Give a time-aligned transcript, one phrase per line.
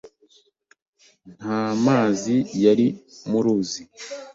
[1.37, 2.87] Nta mazi yari
[3.29, 3.83] mu ruzi.